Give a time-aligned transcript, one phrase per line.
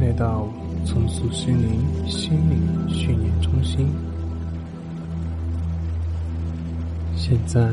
[0.00, 0.46] 来到
[0.84, 3.88] 重塑心灵心理训练中心。
[7.14, 7.68] 现在，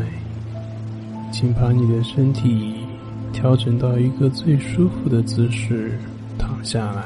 [1.32, 2.76] 请把你的身体
[3.32, 5.98] 调整到一个最舒服的姿势，
[6.38, 7.04] 躺下来。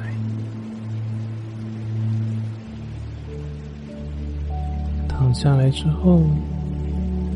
[5.07, 6.21] 躺下来之后，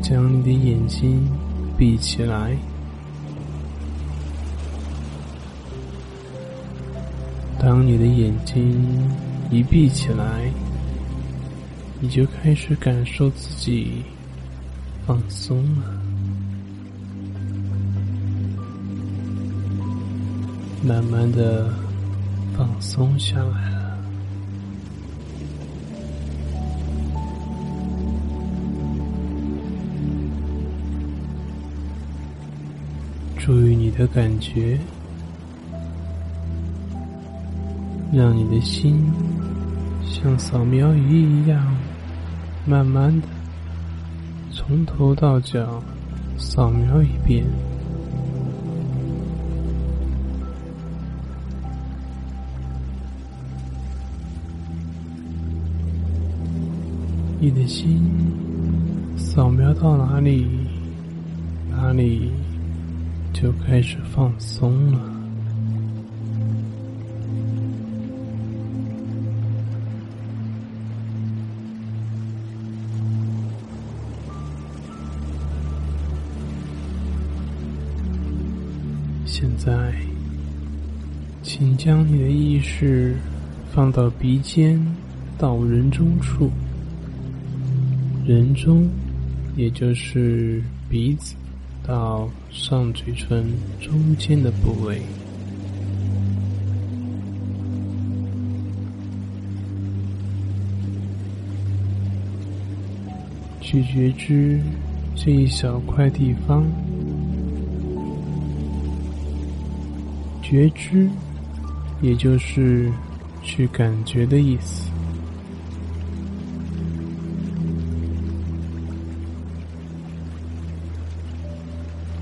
[0.00, 1.28] 将你的眼睛
[1.76, 2.56] 闭起来。
[7.72, 8.86] 当你的眼睛
[9.50, 10.52] 一闭起来，
[12.00, 14.02] 你就开始感受自己
[15.06, 15.98] 放松了，
[20.84, 21.72] 慢慢的
[22.54, 23.98] 放松下来了。
[33.38, 34.78] 注意你的感觉。
[38.14, 39.10] 让你的心
[40.04, 41.74] 像扫描仪一样，
[42.66, 43.26] 慢慢的
[44.50, 45.82] 从头到脚
[46.36, 47.46] 扫描一遍。
[57.40, 57.98] 你的心
[59.16, 60.46] 扫描到哪里，
[61.70, 62.30] 哪里
[63.32, 65.11] 就开始放松了。
[79.64, 79.94] 在，
[81.40, 83.14] 请将你的意识
[83.70, 84.76] 放到鼻尖
[85.38, 86.50] 到人中处，
[88.26, 88.90] 人中
[89.56, 90.60] 也就是
[90.90, 91.36] 鼻子
[91.86, 93.46] 到上嘴唇
[93.80, 95.00] 中间的部位，
[103.60, 104.60] 去觉知
[105.14, 106.66] 这一小块地方。
[110.52, 111.08] 觉知，
[112.02, 112.92] 也就是
[113.42, 114.90] 去感觉的意思。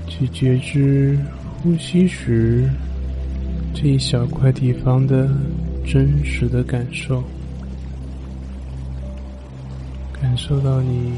[0.07, 1.19] 去觉知
[1.57, 2.69] 呼吸时
[3.73, 5.29] 这一小块地方的
[5.85, 7.21] 真实的感受，
[10.13, 11.11] 感受到你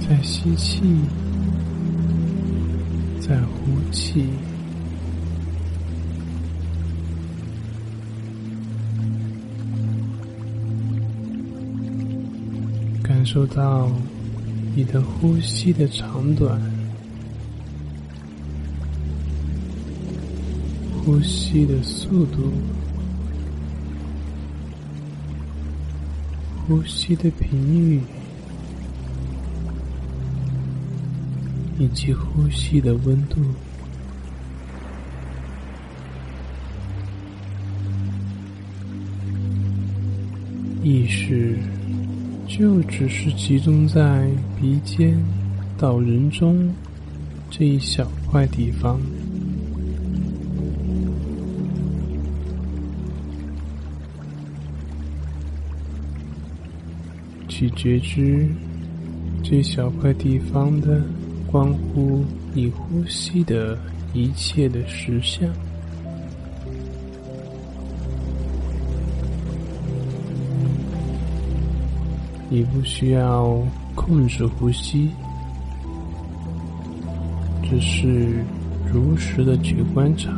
[0.00, 0.82] 在吸气，
[3.20, 4.26] 在呼气。
[13.24, 13.90] 感受到
[14.76, 16.60] 你的呼吸的长短，
[20.92, 22.52] 呼吸的速度，
[26.66, 28.02] 呼吸的频率，
[31.78, 33.40] 以及呼吸的温度，
[40.82, 41.53] 意识。
[42.56, 45.12] 就只是集中在鼻尖
[45.76, 46.72] 到人中
[47.50, 49.00] 这一小块地方，
[57.48, 58.48] 去觉知
[59.42, 61.02] 这小块地方的
[61.50, 63.76] 关乎你呼吸的
[64.12, 65.52] 一切的实相。
[72.54, 73.58] 你不需要
[73.96, 75.10] 控制呼吸，
[77.64, 78.44] 只是
[78.92, 80.30] 如实的去观察，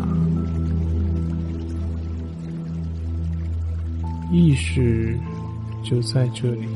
[4.32, 5.14] 意识
[5.84, 6.66] 就在这里，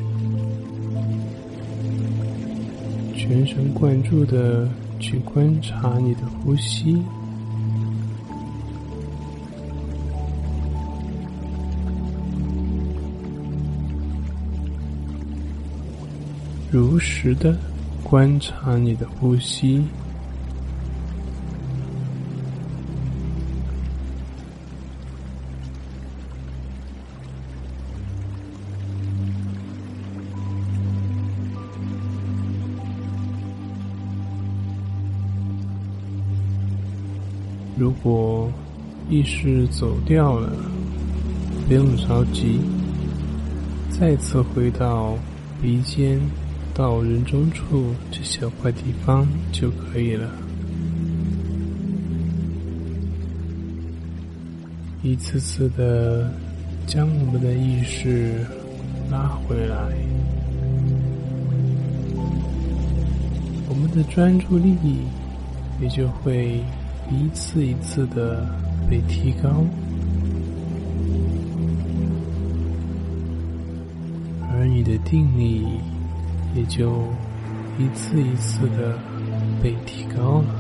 [3.16, 7.02] 全神贯注的去观察你的呼吸。
[16.70, 17.56] 如实的
[18.04, 19.82] 观察你的呼吸。
[37.76, 38.48] 如果
[39.08, 40.52] 意识走掉了，
[41.66, 42.60] 不用着急，
[43.90, 45.16] 再次回到
[45.60, 46.20] 鼻尖。
[46.80, 50.26] 到人中处这小块地方就可以了。
[55.02, 56.32] 一次次的
[56.86, 58.46] 将我们的意识
[59.10, 59.76] 拉回来，
[63.68, 64.74] 我们的专注力
[65.82, 66.62] 也就会
[67.10, 68.48] 一次一次的
[68.88, 69.66] 被提高，
[74.50, 75.66] 而你的定力
[76.54, 77.04] 也就
[77.78, 78.98] 一次一次的
[79.62, 80.56] 被提高了。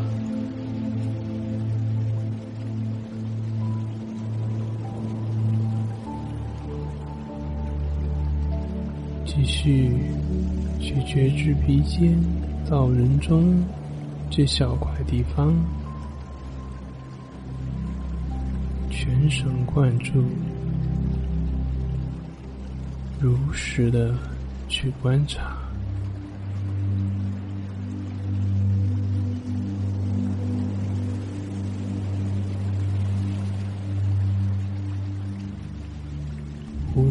[9.24, 9.96] 继续
[10.80, 12.18] 去觉知鼻尖
[12.68, 13.62] 到人中
[14.30, 15.54] 这小块地方，
[18.90, 20.22] 全神贯注，
[23.20, 24.14] 如实的
[24.68, 25.56] 去观察，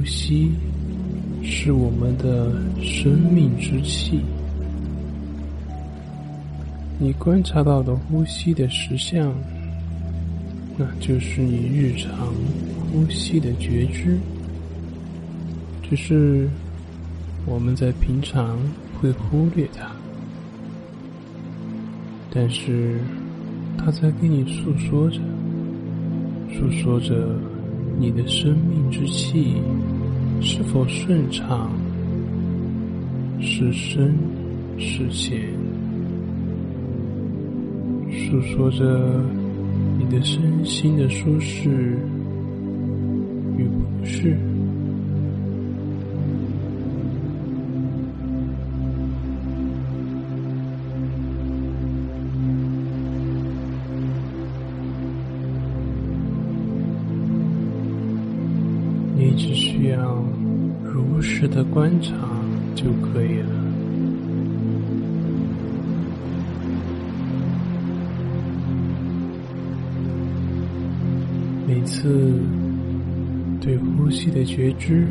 [0.09, 0.49] 呼吸。
[1.43, 2.51] 是我们的
[2.81, 4.19] 生命之气。
[6.97, 9.31] 你观察到的呼吸的实相，
[10.77, 12.27] 那就是你日常
[12.91, 14.17] 呼吸的觉知。
[15.83, 16.49] 只是
[17.45, 18.57] 我们在平常
[18.99, 19.91] 会忽略它，
[22.31, 22.99] 但是
[23.77, 25.19] 它在跟你诉说着，
[26.51, 27.39] 诉说着
[27.99, 29.53] 你的生命之气。
[30.41, 31.69] 是否顺畅？
[33.41, 34.13] 是深
[34.77, 35.39] 是浅？
[38.09, 39.23] 诉说着
[39.97, 41.97] 你的身心的舒适
[43.57, 44.48] 与不适。
[61.39, 62.13] 如实的观察
[62.75, 63.49] 就可以了。
[71.65, 72.41] 每次
[73.61, 75.07] 对呼吸的觉知，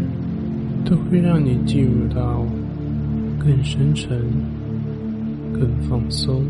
[0.84, 2.44] 都会让你进入到
[3.38, 4.20] 更深沉、
[5.50, 6.44] 更放松、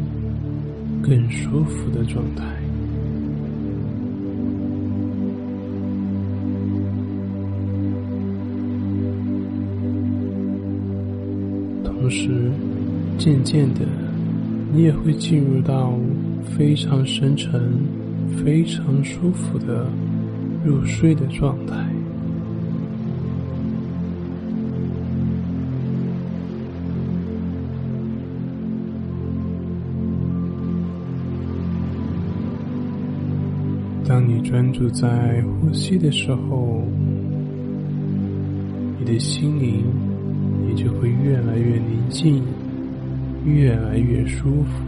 [1.00, 2.57] 更舒服的状态。
[12.08, 12.50] 同时，
[13.18, 13.80] 渐渐的，
[14.72, 15.92] 你也会进入到
[16.56, 17.60] 非常深沉、
[18.42, 19.86] 非常舒服的
[20.64, 21.76] 入睡的状态。
[34.06, 36.82] 当你专注在呼吸的时候，
[38.98, 39.84] 你的心灵。
[40.78, 42.40] 就会越来越宁静，
[43.44, 44.87] 越来越舒服。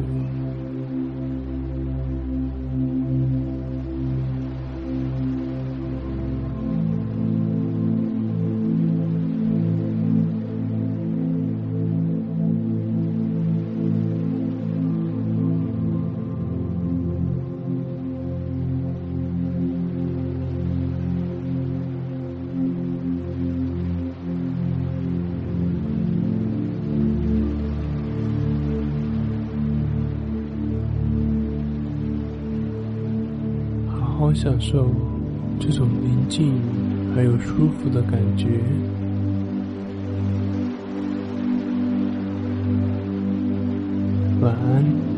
[34.31, 34.89] 我享受
[35.59, 36.55] 这种宁静
[37.17, 38.61] 还有舒服的感觉。
[44.41, 45.10] 晚安。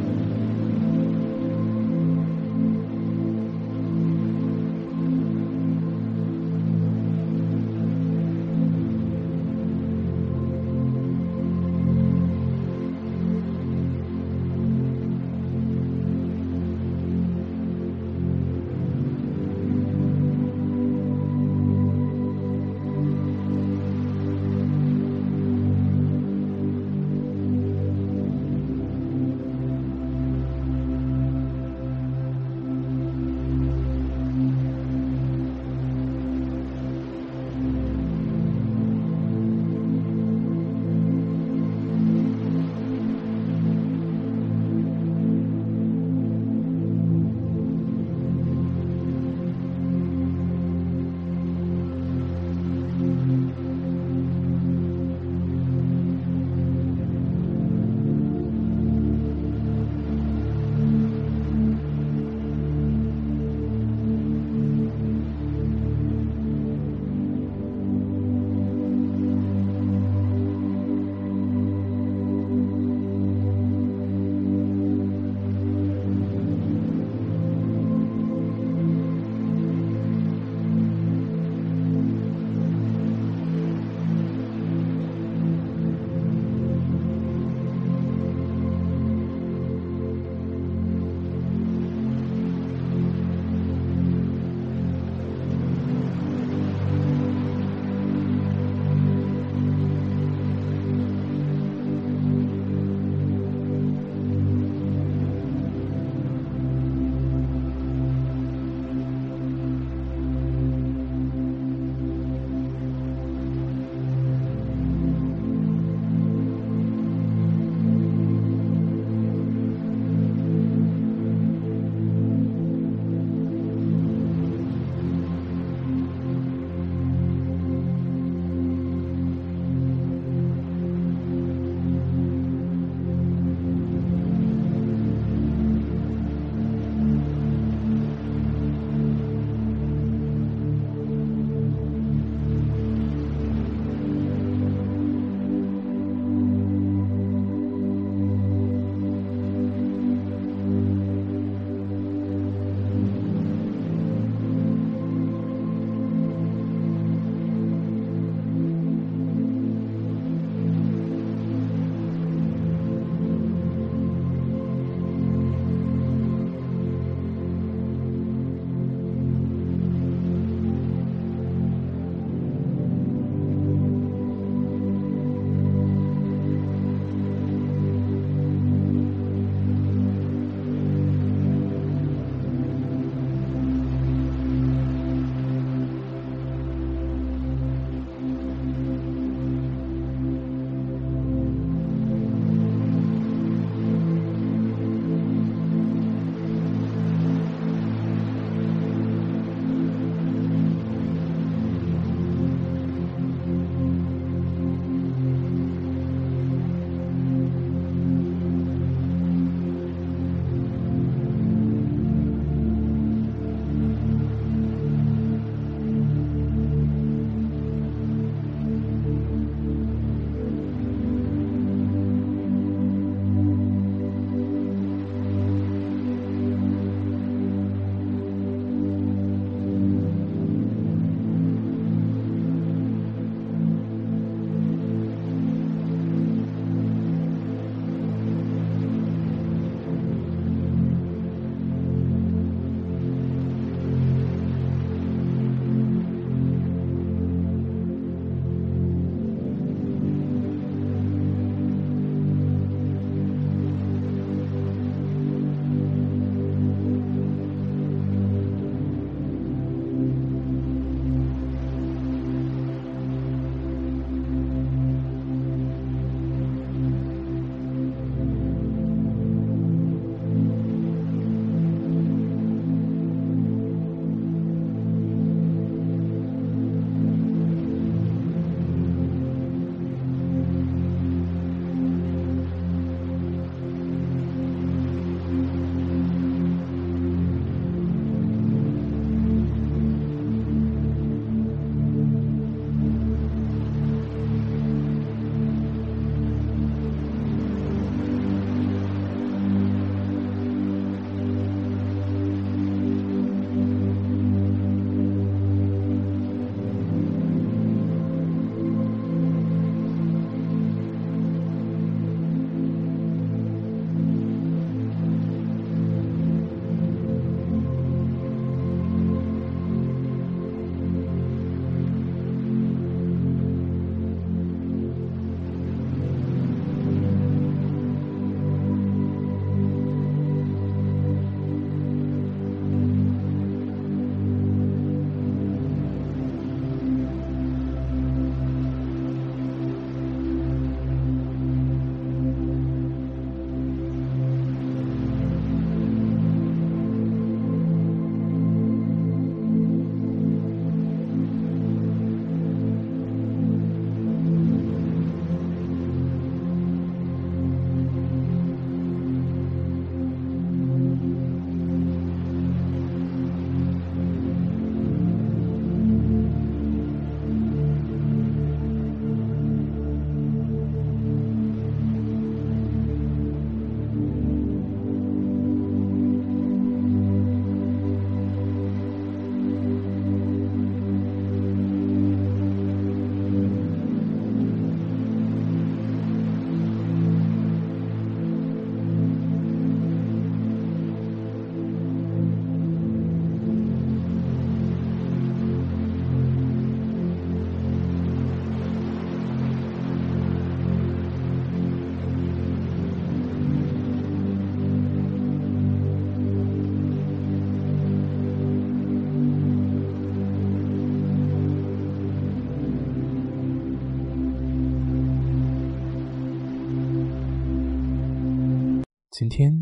[419.23, 419.57] 今天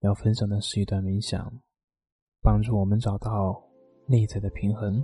[0.00, 1.52] 要分享的是一段冥想，
[2.42, 3.62] 帮助我们找到
[4.08, 5.00] 内在的平衡。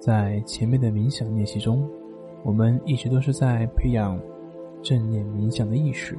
[0.00, 1.88] 在前面的冥想练习中，
[2.44, 4.20] 我们一直都是在培养
[4.82, 6.18] 正念冥想的意识，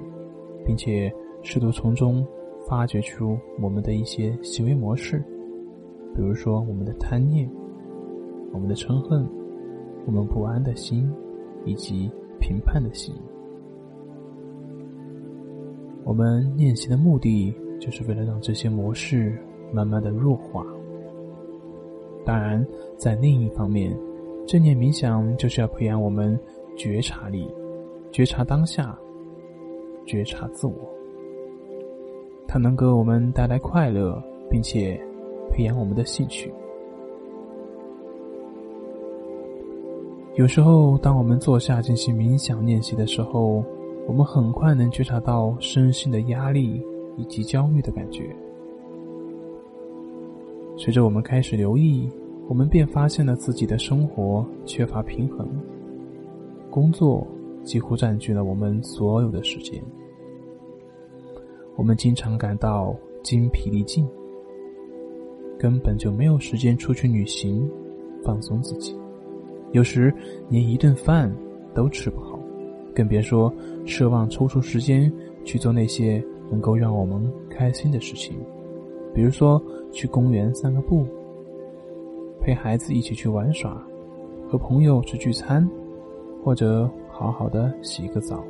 [0.66, 1.14] 并且
[1.44, 2.26] 试图从中
[2.70, 5.20] 发掘出我们的一些行为模式，
[6.16, 7.52] 比如说我们的贪念、
[8.54, 9.30] 我们的嗔恨、
[10.06, 11.14] 我们不安的心
[11.66, 13.14] 以及评判的心。
[16.08, 19.38] 我们练习的目的，就是为了让这些模式
[19.74, 20.66] 慢慢的弱化。
[22.24, 23.94] 当然，在另一方面，
[24.48, 26.40] 正念冥想就是要培养我们
[26.78, 27.54] 觉察力，
[28.10, 28.98] 觉察当下，
[30.06, 30.74] 觉察自我。
[32.48, 34.98] 它能给我们带来快乐，并且
[35.52, 36.50] 培养我们的兴趣。
[40.36, 43.62] 有时候，当我们坐下进行冥想练习的时候，
[44.08, 46.82] 我们很快能觉察到身心的压力
[47.18, 48.34] 以及焦虑的感觉。
[50.78, 52.10] 随着我们开始留意，
[52.48, 55.46] 我们便发现了自己的生活缺乏平衡，
[56.72, 57.28] 工作
[57.64, 59.84] 几乎占据了我们所有的时间。
[61.76, 64.08] 我们经常感到精疲力尽，
[65.60, 67.70] 根本就没有时间出去旅行、
[68.24, 68.98] 放松自己，
[69.74, 70.14] 有时
[70.50, 71.30] 连一顿饭
[71.76, 72.37] 都吃不好。
[72.98, 73.54] 更别说
[73.86, 75.14] 奢望抽出时间
[75.46, 78.36] 去做那些能够让我们开心的事情，
[79.14, 81.06] 比如说去公园散个步，
[82.42, 83.80] 陪孩子一起去玩耍，
[84.50, 85.70] 和朋友去聚餐，
[86.44, 88.44] 或者好好的洗个澡。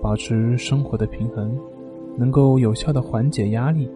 [0.00, 1.58] 保持生活的平衡，
[2.16, 3.90] 能够有效的缓解压力，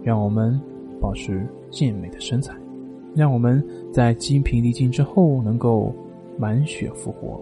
[0.00, 0.60] 让我们
[1.00, 2.54] 保持健美的身材，
[3.16, 3.60] 让我们
[3.90, 5.92] 在精疲力尽之后能够。
[6.38, 7.40] 满血复活，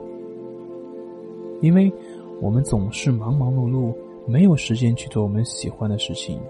[1.61, 1.93] 因为
[2.41, 3.95] 我们总是忙忙碌碌，
[4.27, 6.41] 没有时间去做我们喜欢的事情，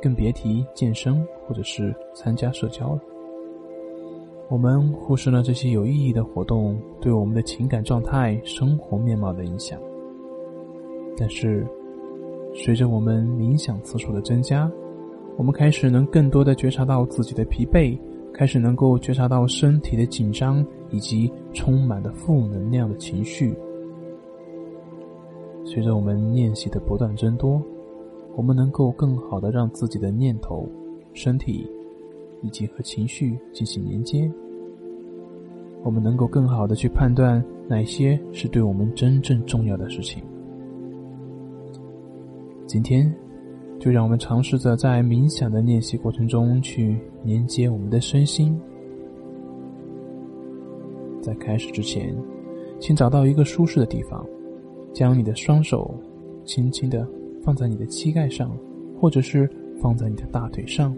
[0.00, 3.00] 更别提健身或者是参加社交了。
[4.48, 9.78] 我们忽视了这些有意义的活动对我们的情感状态、生活面貌的影响。
[11.16, 11.66] 但是，
[12.54, 14.70] 随着我们冥想次数的增加，
[15.36, 17.98] 我们开始能更多的觉察到自己的疲惫。
[18.32, 23.54] 开始能够觉察到身体的紧张以及充满的负能量的情绪。
[25.64, 27.60] 随着我们练习的不断增多，
[28.36, 30.68] 我们能够更好的让自己的念头、
[31.12, 31.68] 身体
[32.42, 34.30] 以及和情绪进行连接。
[35.82, 40.22] 我们能够更好的去判断哪些是对我们真正重要的事情。
[42.66, 43.12] 今天。
[43.78, 48.58] 就让我们尝试着在冥想的练习过程中去连接我们的身心。
[51.22, 52.14] 在开始之前，
[52.80, 54.26] 请找到一个舒适的地方，
[54.92, 55.94] 将你的双手
[56.44, 57.06] 轻轻的
[57.42, 58.50] 放在你的膝盖上，
[59.00, 59.48] 或者是
[59.80, 60.96] 放在你的大腿上。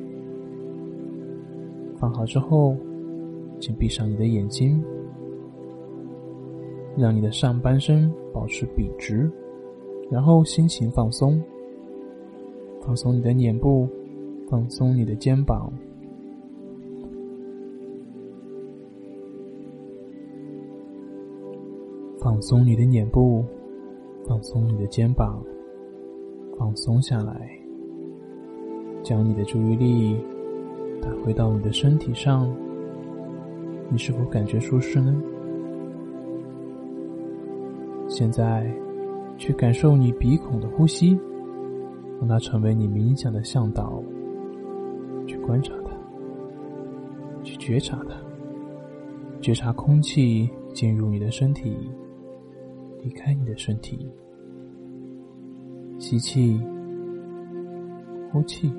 [1.99, 2.75] 放好之后，
[3.61, 4.83] 请闭上你的眼睛，
[6.97, 9.31] 让你的上半身保持笔直，
[10.11, 11.43] 然后心情放松。
[12.85, 13.89] 放松你的脸部，
[14.49, 15.73] 放松你的肩膀，
[22.19, 23.45] 放松你的脸部，
[24.27, 25.43] 放松你的肩膀，
[26.59, 27.51] 放松下来。
[29.03, 30.17] 将你的注意力
[31.01, 32.53] 带回到你的身体上，
[33.89, 35.15] 你是否感觉舒适呢？
[38.09, 38.71] 现在，
[39.39, 41.19] 去感受你鼻孔的呼吸。
[42.21, 44.03] 让它成为你冥想的向导，
[45.27, 45.91] 去观察它，
[47.43, 48.15] 去觉察它，
[49.41, 51.75] 觉察空气进入你的身体，
[53.03, 54.07] 离开你的身体，
[55.99, 56.61] 吸气，
[58.31, 58.71] 呼气。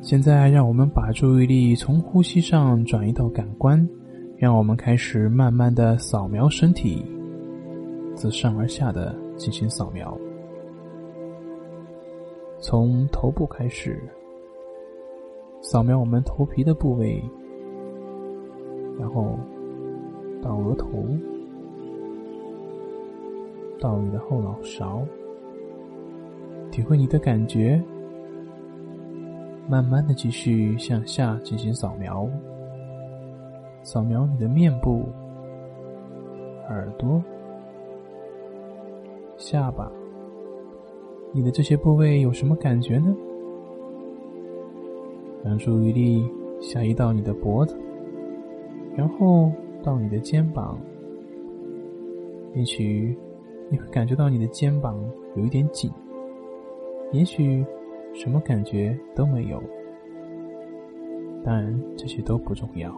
[0.00, 3.88] 现在，让我们把注意力从呼吸上转移到感官，
[4.36, 7.06] 让我们开始慢慢的扫描身体。
[8.22, 10.16] 自上而下的进行扫描，
[12.60, 14.00] 从头部开始，
[15.60, 17.20] 扫描我们头皮的部位，
[18.96, 19.36] 然后
[20.40, 20.86] 到额头，
[23.80, 25.02] 到你的后脑勺，
[26.70, 27.82] 体会你的感觉，
[29.68, 32.30] 慢慢的继续向下进行扫描，
[33.82, 35.08] 扫描你的面部、
[36.68, 37.20] 耳朵。
[39.42, 39.90] 下巴，
[41.32, 43.12] 你的这些部位有什么感觉呢？
[45.42, 46.24] 让注意力
[46.60, 47.76] 下移到你的脖子，
[48.94, 49.50] 然后
[49.82, 50.78] 到你的肩膀，
[52.54, 53.18] 也许
[53.68, 54.96] 你会感觉到你的肩膀
[55.34, 55.90] 有一点紧，
[57.10, 57.66] 也许
[58.14, 59.60] 什么感觉都没有。
[61.44, 62.96] 但，这些都不重要。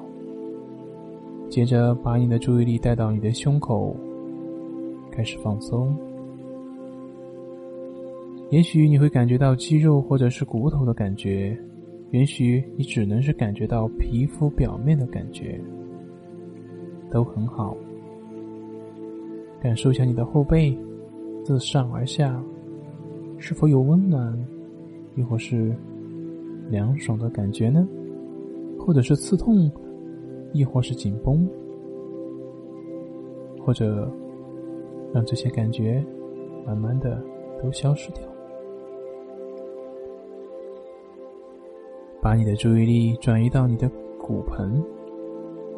[1.48, 3.96] 接着，把你的注意力带到你的胸口，
[5.11, 5.96] 开始放松。
[8.55, 11.59] 也许你会感觉到肌肉或者是骨头的感觉，
[12.12, 15.61] 也许你只能是感觉到皮肤表面的感觉，
[17.11, 17.77] 都很好。
[19.61, 20.73] 感受一下你的后背，
[21.43, 22.40] 自上而下，
[23.38, 24.38] 是否有温暖，
[25.17, 25.75] 亦或是
[26.71, 27.85] 凉爽的感觉呢？
[28.79, 29.69] 或者是刺痛，
[30.53, 31.45] 亦或是紧绷，
[33.59, 34.09] 或者
[35.12, 36.01] 让这些感觉
[36.64, 37.21] 慢慢的
[37.61, 38.23] 都消失掉。
[42.25, 43.87] 把你的注意力转移到你的
[44.19, 44.83] 骨盆、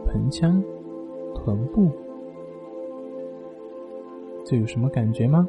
[0.07, 0.63] 盆腔、
[1.35, 1.91] 臀部，
[4.45, 5.49] 这有什么感觉吗？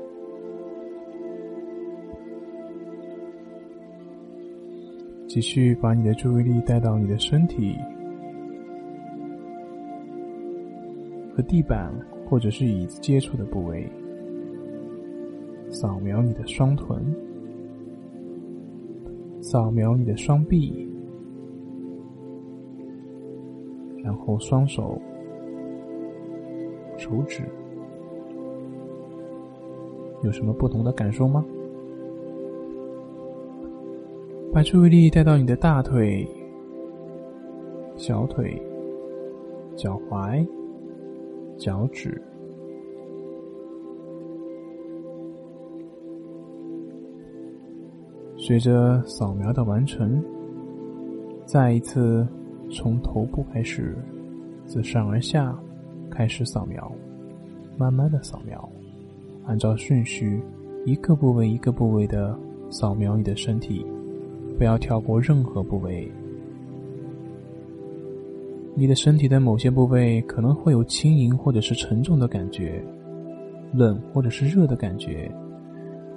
[5.28, 7.76] 继续把你的注意力带到你的身体
[11.36, 11.94] 和地板
[12.28, 13.88] 或者是椅子接触的部位，
[15.70, 17.00] 扫描你的双臀，
[19.42, 20.87] 扫描你的双臂，
[24.08, 24.98] 然后双手、
[26.96, 27.43] 手指，
[30.24, 31.46] 有什么不同的感受吗？
[34.54, 36.26] 把注意力带到你的大腿、
[37.98, 38.58] 小腿、
[39.76, 40.48] 脚踝、
[41.58, 42.22] 脚趾，
[48.38, 50.24] 随着扫描的完成，
[51.46, 52.26] 再一次
[52.69, 53.95] 从头部开始，
[54.65, 55.58] 自上而下
[56.10, 56.91] 开始扫描，
[57.77, 58.69] 慢慢的扫描，
[59.45, 60.41] 按照顺序，
[60.86, 62.38] 一个部位一个部位的
[62.69, 63.86] 扫描你的身体。
[64.58, 66.12] 不要跳过任何部位。
[68.73, 72.84] 你的身体的某些部位可能会有轻盈或者是沉重的感觉，
[73.71, 75.32] 冷或者是热的感觉，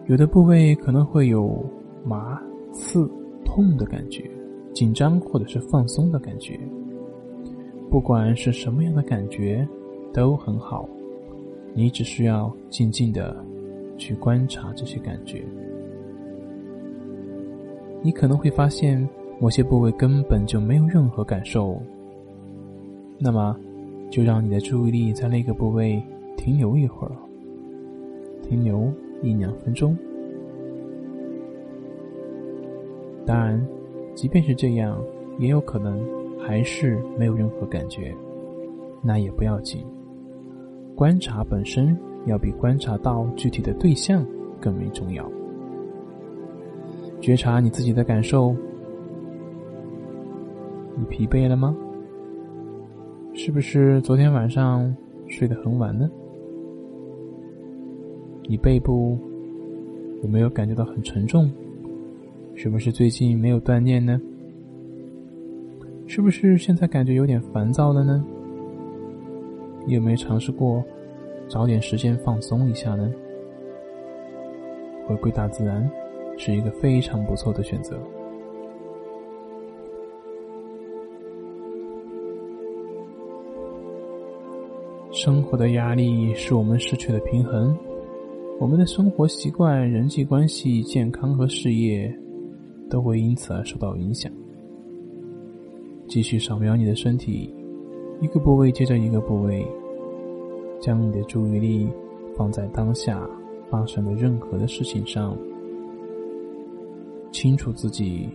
[0.06, 1.62] 有的部位可能会有
[2.02, 2.40] 麻、
[2.72, 3.06] 刺、
[3.44, 4.30] 痛的感觉，
[4.72, 6.58] 紧张或者是放松的感觉。
[7.90, 9.66] 不管是什么样的感觉，
[10.12, 10.88] 都很好。
[11.74, 13.36] 你只需要静静的
[13.96, 15.44] 去观察这些感觉。
[18.02, 19.06] 你可能会发现
[19.38, 21.80] 某些部位根本就没有任何感受，
[23.18, 23.56] 那么
[24.10, 26.02] 就让你的注意力在那个部位
[26.36, 27.12] 停留一会儿，
[28.42, 29.96] 停留一两分钟。
[33.26, 33.64] 当然，
[34.20, 35.02] 即便是这样，
[35.38, 35.98] 也有可能
[36.38, 38.14] 还是没有任何感觉，
[39.02, 39.82] 那也不要紧。
[40.94, 44.22] 观察本身要比观察到具体的对象
[44.60, 45.26] 更为重要。
[47.18, 48.54] 觉察你自己的感受，
[50.98, 51.74] 你疲惫了吗？
[53.32, 54.94] 是不是昨天晚上
[55.28, 56.10] 睡得很晚呢？
[58.46, 59.16] 你背部
[60.22, 61.50] 有没有感觉到很沉重？
[62.62, 64.20] 是不是最近没有锻炼呢？
[66.06, 68.22] 是不是现在感觉有点烦躁了呢？
[69.86, 70.84] 有没有尝试过
[71.48, 73.10] 找点时间放松一下呢？
[75.06, 75.90] 回归大自然。
[76.36, 77.98] 是一个非常不错的选择。
[85.10, 87.74] 生活的压力使我们失去了平衡，
[88.58, 92.14] 我们的生活习惯、人际关系、健康和事业
[92.90, 94.30] 都会因此而受到影响。
[96.06, 97.54] 继续扫描你的身体，
[98.20, 99.64] 一个部位接着一个部位，
[100.80, 101.88] 将你的注意力
[102.36, 103.24] 放在当下
[103.70, 105.38] 发生的任何的事情上。
[107.30, 108.28] 清楚自己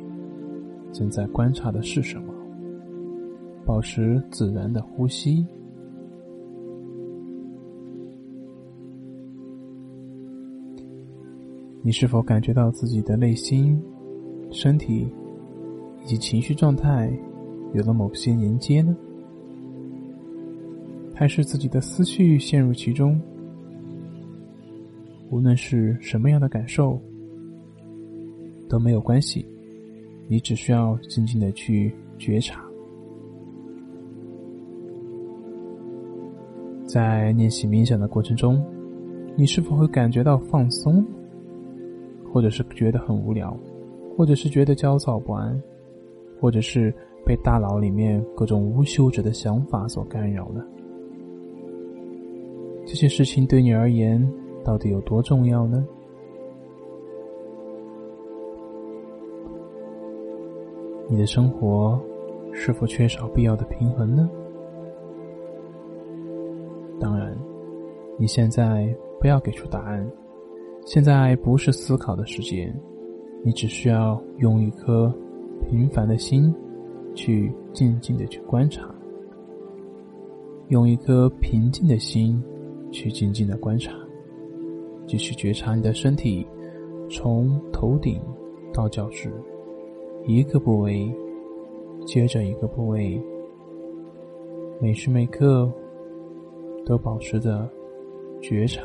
[0.94, 2.34] 正在观察的是什么，
[3.66, 5.46] 保持自然的呼吸。
[11.82, 13.80] 你是否感觉到自己的内心、
[14.56, 15.08] 身体
[16.04, 17.12] 以及情绪状态
[17.74, 18.96] 有了某些连接呢？
[21.14, 23.22] 还是自己的思绪陷入其中？
[25.30, 27.00] 无论是什么样的感受。
[28.68, 29.46] 都没有关系，
[30.28, 32.66] 你只需要静静的去觉察。
[36.88, 38.60] 在练习冥想的过程中，
[39.38, 41.06] 你是否会感觉到放松，
[42.34, 43.56] 或者是觉得很无聊，
[44.18, 45.62] 或者是觉得焦躁不安，
[46.40, 46.94] 或者是
[47.26, 50.66] 被大脑里面各种无休止的想法所干扰了？
[52.86, 54.26] 这些事情对你而言
[54.64, 55.86] 到底有多重要呢？
[61.10, 62.00] 你的生活
[62.52, 64.30] 是否缺少必要的平衡呢？
[67.00, 67.38] 当然，
[68.18, 70.10] 你现在不要给出答案。
[70.86, 72.72] 现在不是思考的时间，
[73.46, 75.14] 你只需要用一颗
[75.70, 76.52] 平凡的心，
[77.14, 78.90] 去静静的去观察，
[80.70, 82.42] 用一颗平静的心，
[82.92, 83.94] 去静静的观察，
[85.06, 86.44] 继续觉察你的身体，
[87.08, 88.20] 从头顶
[88.74, 89.32] 到脚趾，
[90.26, 91.08] 一个部位
[92.04, 93.22] 接着一个部位，
[94.82, 95.72] 每时每刻
[96.84, 97.70] 都保持着
[98.42, 98.82] 觉察。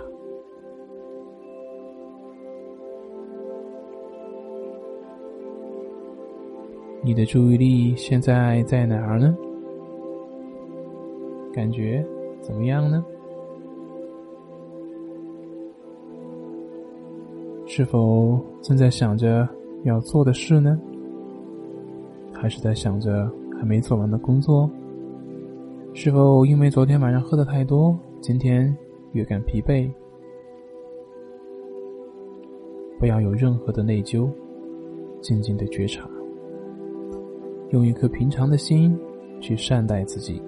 [7.03, 9.35] 你的注意力现在在哪儿呢？
[11.51, 12.05] 感觉
[12.43, 13.03] 怎么样呢？
[17.67, 19.49] 是否正在想着
[19.85, 20.79] 要做的事呢？
[22.35, 24.71] 还是在想着还没做完的工作？
[25.95, 28.77] 是否因为昨天晚上喝的太多，今天
[29.13, 29.91] 略感疲惫？
[32.99, 34.29] 不要有任何的内疚，
[35.23, 36.07] 静静的觉察。
[37.71, 38.97] 用一颗平常的心
[39.41, 40.41] 去善待自己。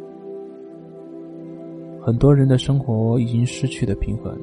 [2.01, 4.37] 很多人的生活已经失去了平衡，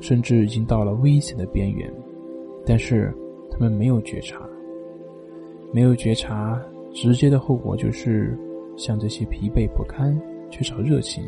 [0.00, 1.90] 甚至已经到了危险的边缘，
[2.66, 3.12] 但是
[3.50, 4.48] 他们没有觉察。
[5.72, 8.38] 没有觉察，直接的后果就是
[8.76, 10.14] 像这些疲惫不堪、
[10.50, 11.24] 缺少热情，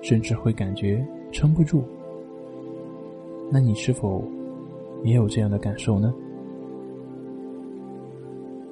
[0.00, 1.82] 甚至会感觉撑不住。
[3.50, 4.22] 那你是否
[5.02, 6.14] 也有这样的感受呢？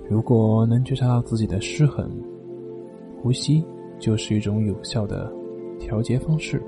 [0.09, 2.09] 如果能觉察到自己的失衡，
[3.21, 3.64] 呼吸
[3.99, 5.33] 就是一种有效的
[5.81, 6.62] 调节方式。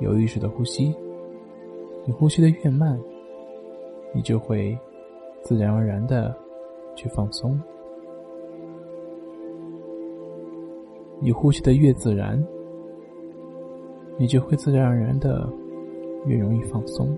[0.00, 0.94] 有意识的呼吸，
[2.04, 2.98] 你呼吸的越慢，
[4.14, 4.78] 你就会
[5.42, 6.34] 自然而然的
[6.94, 7.52] 去放松；
[11.20, 12.42] 你呼吸的越自然，
[14.18, 15.50] 你就会自然而然的
[16.26, 17.16] 越容易放松。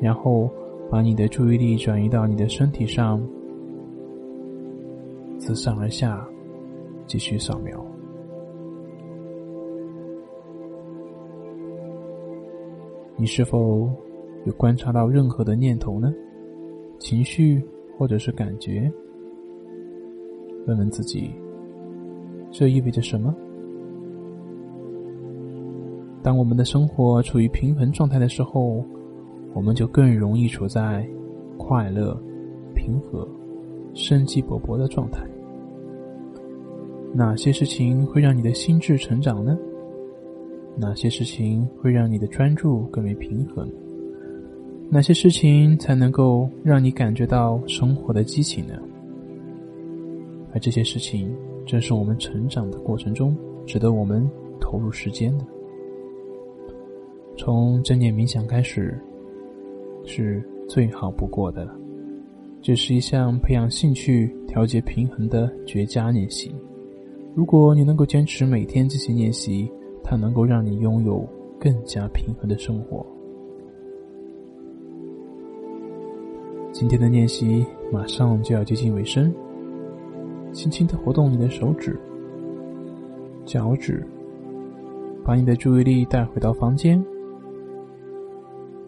[0.00, 0.48] 然后
[0.88, 3.20] 把你的注意力转移到你的身体上。
[5.46, 6.26] 自上而下，
[7.06, 7.80] 继续扫描。
[13.16, 13.88] 你是否
[14.44, 16.12] 有观察到任何的念头呢？
[16.98, 17.64] 情绪
[17.96, 18.92] 或者是感觉？
[20.66, 21.30] 问问自己，
[22.50, 23.32] 这意味着什么？
[26.24, 28.84] 当我们的生活处于平衡状态的时候，
[29.54, 31.08] 我们就更容易处在
[31.56, 32.20] 快乐、
[32.74, 33.28] 平和、
[33.94, 35.24] 生机勃勃的状态。
[37.16, 39.58] 哪些事情会让你的心智成长呢？
[40.76, 43.66] 哪些事情会让你的专注更为平衡？
[44.90, 48.74] 哪些事情才能够让你感觉到生活的激情呢？
[50.52, 54.28] 而这些事情正是我们成长的过程中值得我们
[54.60, 55.44] 投入时间的。
[57.38, 58.94] 从正念冥想开始，
[60.04, 61.74] 是最好不过的了。
[62.60, 66.54] 这是一项培养兴趣、调节平衡的绝佳练习。
[67.36, 69.70] 如果你能够坚持每天进行练习，
[70.02, 71.22] 它能够让你拥有
[71.60, 73.04] 更加平衡的生活。
[76.72, 79.30] 今天的练习马上就要接近尾声，
[80.50, 82.00] 轻轻的活动你的手指、
[83.44, 84.02] 脚趾，
[85.22, 87.04] 把你的注意力带回到房间，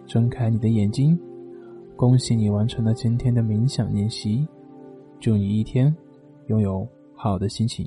[0.06, 1.18] 睁开你的眼睛。
[1.96, 4.48] 恭喜你完成了今天的冥想练习，
[5.20, 5.94] 祝你一天
[6.46, 7.86] 拥有好的心情。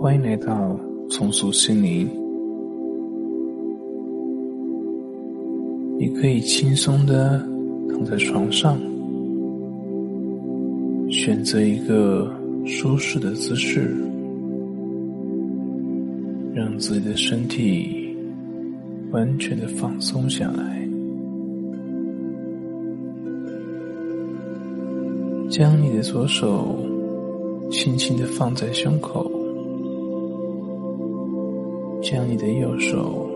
[0.00, 0.78] 欢迎来到
[1.10, 2.08] 重塑心灵。
[5.98, 7.44] 你可以轻松的
[7.90, 8.78] 躺在床上，
[11.10, 12.32] 选择一个
[12.64, 13.92] 舒适的姿势，
[16.54, 18.16] 让自己的身体
[19.10, 20.88] 完全的放松下来，
[25.50, 26.78] 将你的左手
[27.68, 29.28] 轻轻的放在胸口。
[32.10, 33.28] 将你的右手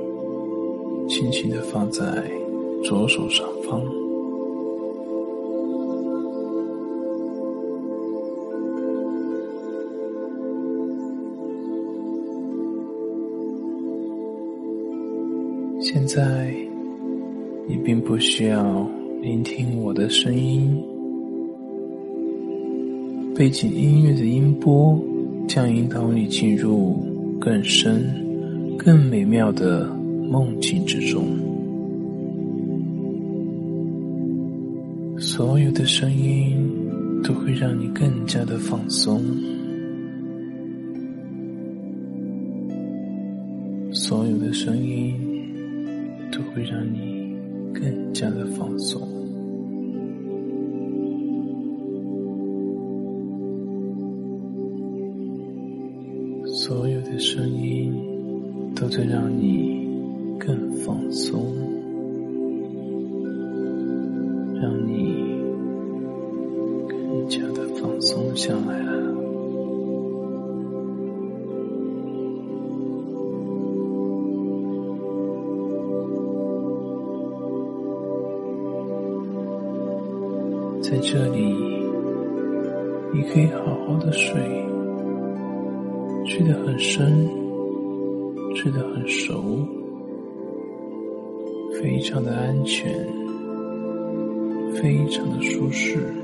[1.06, 2.02] 轻轻的放在
[2.82, 3.82] 左手上方，
[15.82, 16.50] 现在
[17.68, 18.88] 你并不需要
[19.20, 20.82] 聆听我的声音，
[23.34, 24.98] 背景音乐的音波
[25.46, 26.96] 将引导你进入
[27.38, 28.02] 更深、
[28.84, 29.86] 更美妙的
[30.28, 31.24] 梦境之中。
[35.20, 36.56] 所有的声音
[37.22, 39.22] 都会让你更加的放松，
[43.92, 45.14] 所有的声音
[46.32, 47.36] 都会让你
[47.72, 49.21] 更加的放松。
[68.34, 68.92] 松下来了。
[80.80, 81.42] 在这里，
[83.12, 84.40] 你可以好好的睡。
[86.24, 87.28] 睡得很深，
[88.54, 89.34] 睡得很熟，
[91.74, 92.90] 非常的安全，
[94.74, 96.21] 非常的舒适。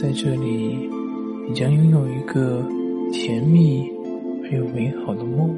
[0.00, 0.88] 在这里，
[1.46, 2.66] 你将拥有一个
[3.12, 3.86] 甜蜜
[4.42, 5.54] 而又美好的梦，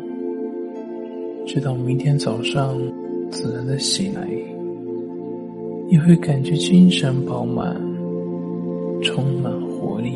[1.47, 2.77] 直到明天早上
[3.31, 4.29] 自然的醒来。
[5.89, 7.81] 你会感觉精神饱满，
[9.01, 10.11] 充满活力。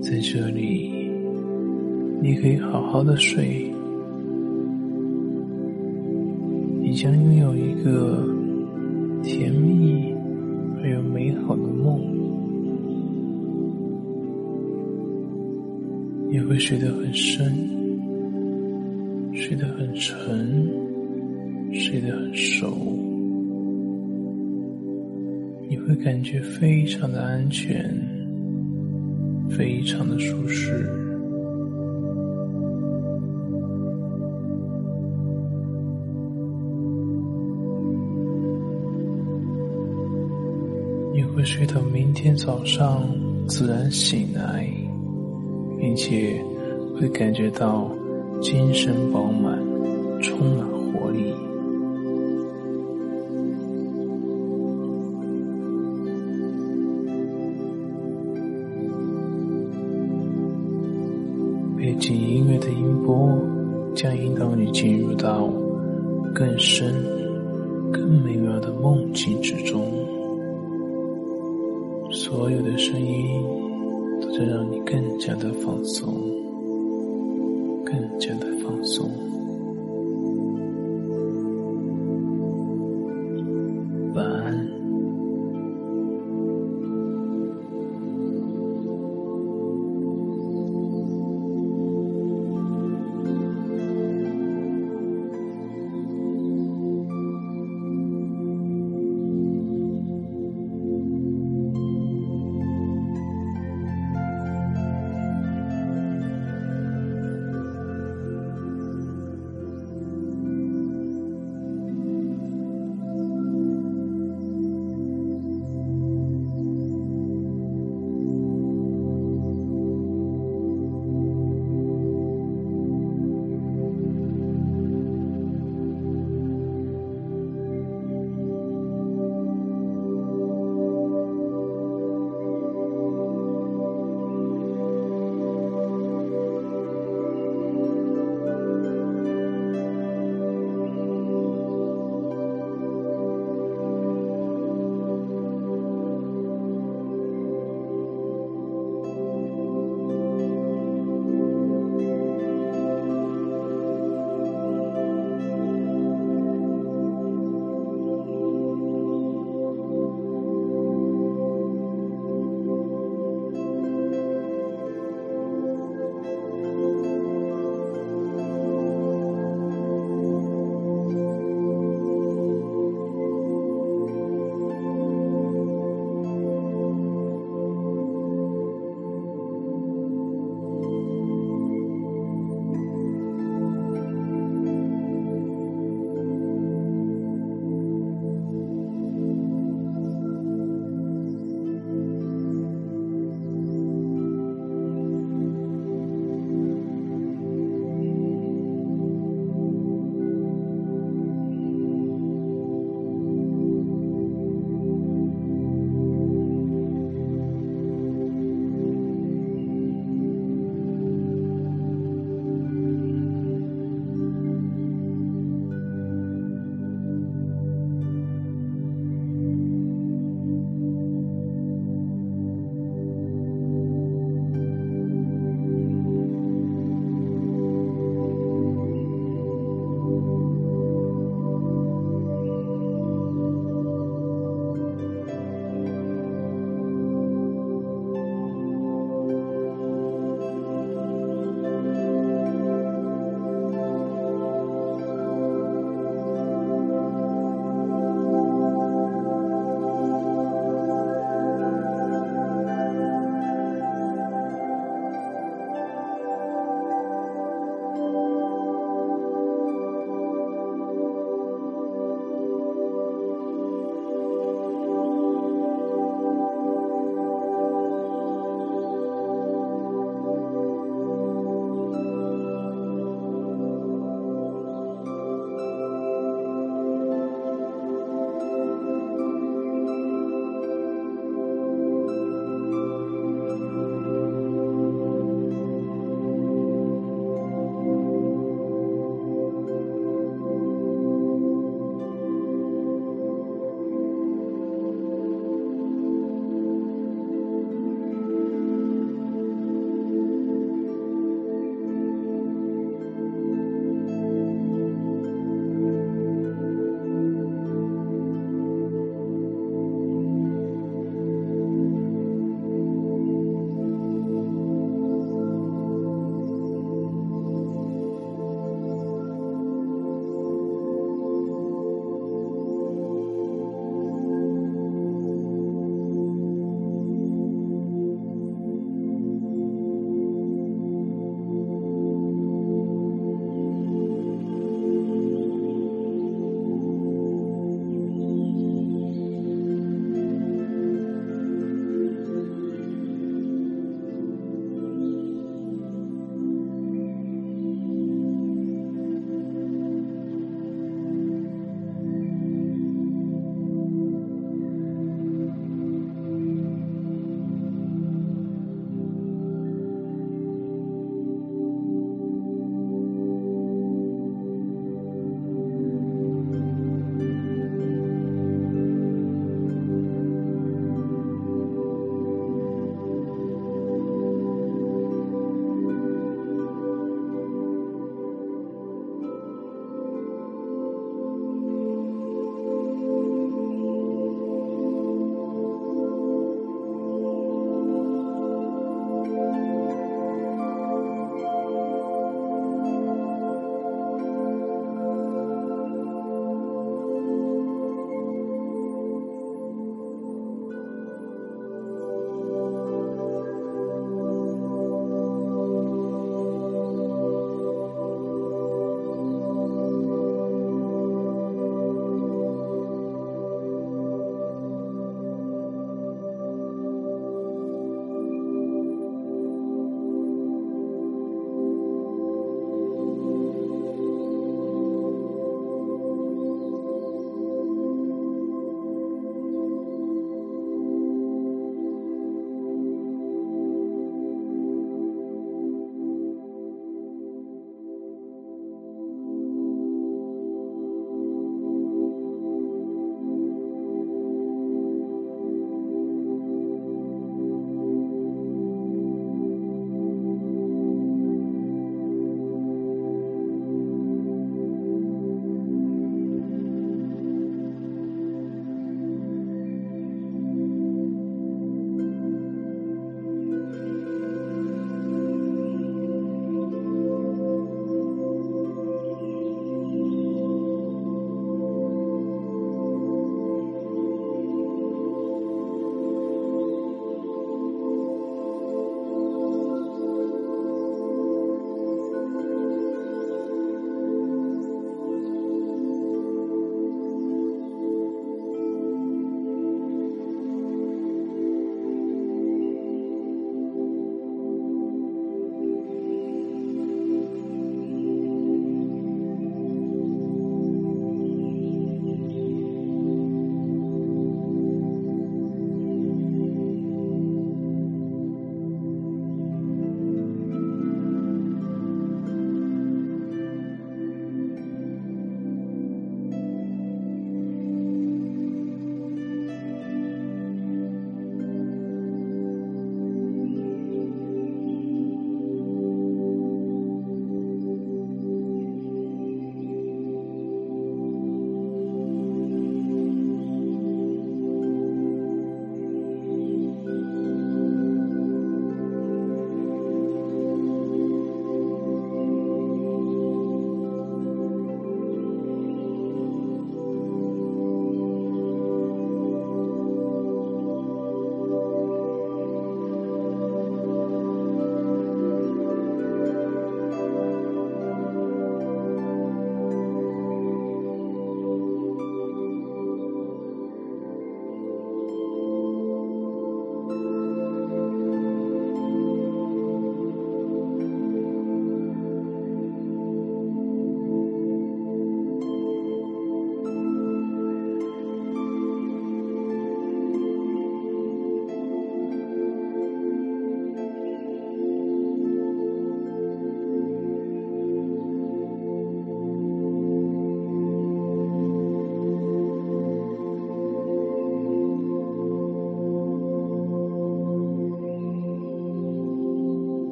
[0.00, 0.90] 在这里，
[2.22, 3.70] 你可以好好的睡，
[7.04, 8.26] 你将拥有一个
[9.22, 10.14] 甜蜜
[10.82, 12.00] 而又美好的梦。
[16.30, 17.52] 你会睡得很深，
[19.34, 20.66] 睡得很沉，
[21.74, 22.74] 睡得很熟。
[25.68, 27.94] 你会感觉非常的安全，
[29.50, 31.03] 非常的舒适。
[41.56, 43.06] 睡到明天早上
[43.46, 44.68] 自然醒来。
[45.84, 46.42] 并且
[46.96, 47.90] 会感觉到
[48.40, 49.58] 精神饱满，
[50.22, 51.34] 充满活力。
[61.76, 63.38] 背景音乐的音波
[63.94, 65.52] 将引导你进入到
[66.34, 67.03] 更深、
[75.94, 76.23] 这